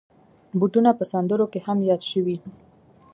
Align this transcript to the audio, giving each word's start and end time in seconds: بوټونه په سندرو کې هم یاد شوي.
بوټونه 0.59 0.91
په 0.99 1.03
سندرو 1.11 1.45
کې 1.53 1.59
هم 1.67 1.77
یاد 1.89 2.01
شوي. 2.11 2.37